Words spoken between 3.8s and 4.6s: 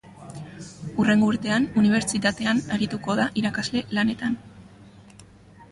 lanetan.